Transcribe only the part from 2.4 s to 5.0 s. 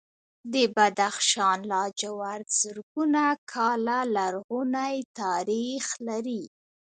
زرګونه کاله لرغونی